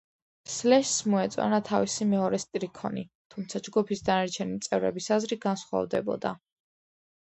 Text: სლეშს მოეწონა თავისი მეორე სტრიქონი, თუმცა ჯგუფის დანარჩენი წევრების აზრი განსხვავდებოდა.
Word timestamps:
სლეშს 0.53 0.95
მოეწონა 1.13 1.59
თავისი 1.67 2.09
მეორე 2.15 2.41
სტრიქონი, 2.45 3.05
თუმცა 3.37 3.63
ჯგუფის 3.71 4.05
დანარჩენი 4.11 4.61
წევრების 4.69 5.15
აზრი 5.21 5.43
განსხვავდებოდა. 5.49 6.39